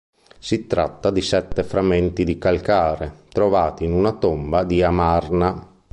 [0.39, 5.75] Si tratta di sette frammenti di calcare, trovati in una tomba di Amarna.